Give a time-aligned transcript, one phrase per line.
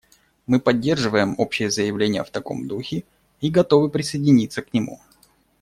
[0.47, 3.03] Мы поддерживаем общее заявление в таком духе
[3.39, 4.99] и готовы присоединиться к нему.